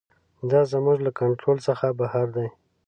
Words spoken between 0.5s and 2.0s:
دا زموږ له کنټرول څخه